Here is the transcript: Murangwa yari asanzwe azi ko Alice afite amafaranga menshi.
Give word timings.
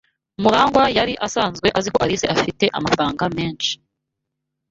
Murangwa 0.43 0.83
yari 0.97 1.13
asanzwe 1.27 1.67
azi 1.77 1.89
ko 1.93 1.97
Alice 2.05 2.27
afite 2.35 2.65
amafaranga 2.77 3.23
menshi. 3.37 3.71